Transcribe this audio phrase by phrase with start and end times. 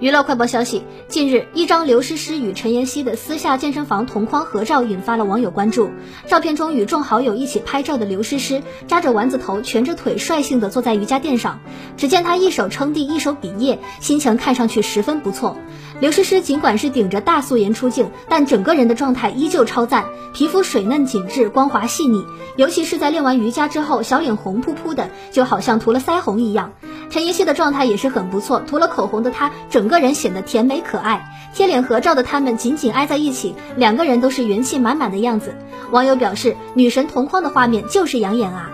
[0.00, 5.88] 娱乐快报消息：近日，一张刘诗诗与陈妍希的私下健身房同框合照引发了网友关注。
[6.26, 11.60] 照片中，与众好友一起拍照的刘诗诗扎着丸子头，蜷着腿，率性地坐在瑜伽垫上。
[11.96, 15.56] 只见她一手撑地，一手比耶，心情看上去十分不错。
[16.00, 20.04] 刘诗诗尽管是顶着大素颜出镜，但整个人的状态依旧超赞，
[20.34, 22.26] 皮肤水嫩紧致，光滑细腻。
[22.56, 26.72] 尤其是在练完瑜伽之后，小脸红扑扑的，就好像涂了腮红一样。
[27.14, 31.24] 陈妍希的状态也是很不错，涂了口红的她，整个人显得甜美可爱。
[31.54, 35.54] 贴脸合照的他们紧紧挨在一起，两个人都是元气满满的样子。
[35.92, 38.68] 网友表示，女神同框的画面就是养眼啊。